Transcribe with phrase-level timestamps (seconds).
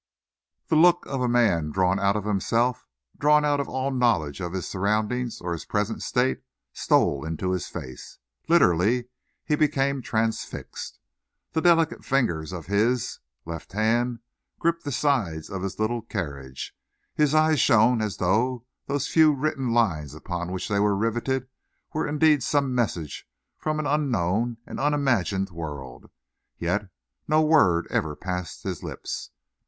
[0.69, 2.87] The look of a man drawn out of himself,
[3.19, 6.41] drawn out of all knowledge of his surroundings or his present state,
[6.73, 8.17] stole into his face.
[8.49, 9.09] Literally
[9.45, 10.97] he became transfixed.
[11.51, 14.21] The delicate fingers of his left hand
[14.57, 16.75] gripped the sides of his little carriage.
[17.13, 21.47] His eyes shone as though those few written lines upon which they were riveted
[21.93, 26.09] were indeed some message from an unknown, an unimagined world.
[26.57, 26.89] Yet
[27.27, 29.29] no word ever passed his lips.